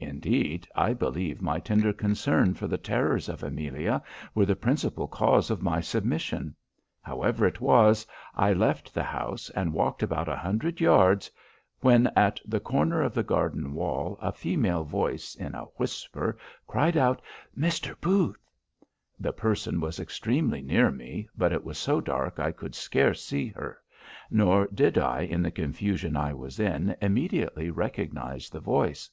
[0.00, 4.02] Indeed, I believe my tender concern for the terrors of Amelia
[4.34, 6.56] were the principal cause of my submission.
[7.00, 8.04] However it was,
[8.34, 11.30] I left the house, and walked about a hundred yards,
[11.78, 16.36] when, at the corner of the garden wall, a female voice, in a whisper,
[16.66, 17.22] cried out,
[17.56, 17.94] 'Mr.
[18.00, 18.50] Booth.'
[19.20, 23.46] The person was extremely near me, but it was so dark I could scarce see
[23.50, 23.80] her;
[24.28, 29.08] nor did I, in the confusion I was in, immediately recognize the voice.